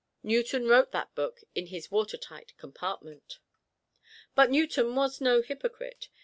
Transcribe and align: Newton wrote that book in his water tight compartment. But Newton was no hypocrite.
Newton 0.23 0.67
wrote 0.67 0.91
that 0.93 1.13
book 1.13 1.41
in 1.53 1.67
his 1.67 1.91
water 1.91 2.17
tight 2.17 2.57
compartment. 2.57 3.37
But 4.33 4.49
Newton 4.49 4.95
was 4.95 5.21
no 5.21 5.43
hypocrite. 5.43 6.09